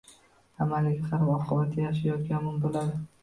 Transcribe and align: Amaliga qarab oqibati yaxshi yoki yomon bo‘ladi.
Amaliga 0.63 1.03
qarab 1.09 1.29
oqibati 1.35 1.83
yaxshi 1.85 2.09
yoki 2.09 2.35
yomon 2.35 2.59
bo‘ladi. 2.67 2.99